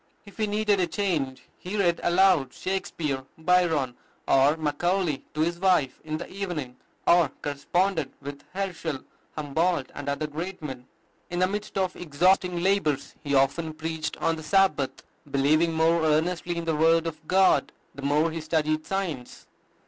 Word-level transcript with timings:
If 0.25 0.37
he 0.37 0.47
needed 0.47 0.79
a 0.79 0.87
change, 0.87 1.43
he 1.59 1.77
read 1.77 1.99
aloud 2.01 2.53
Shakspeare, 2.53 3.23
Byron, 3.37 3.95
or 4.27 4.57
Macaulay 4.57 5.23
to 5.35 5.41
his 5.41 5.59
wife 5.59 6.01
in 6.03 6.17
the 6.17 6.27
evening, 6.27 6.77
or 7.05 7.29
corresponded 7.43 8.11
with 8.19 8.41
Herschel, 8.51 9.01
Humboldt, 9.37 9.91
and 9.93 10.09
other 10.09 10.25
great 10.25 10.59
men. 10.59 10.87
In 11.29 11.37
the 11.37 11.45
midst 11.47 11.77
of 11.77 11.95
exhausting 11.95 12.63
labors 12.63 13.13
he 13.23 13.35
often 13.35 13.75
preached 13.75 14.17
on 14.17 14.37
the 14.37 14.41
Sabbath, 14.41 15.03
believing 15.29 15.71
more 15.73 16.03
earnestly 16.03 16.57
in 16.57 16.65
the 16.65 16.75
word 16.75 17.05
of 17.05 17.27
God 17.27 17.71
the 17.93 18.01
more 18.01 18.31
he 18.31 18.41
studied 18.41 18.87
science. 18.87 19.45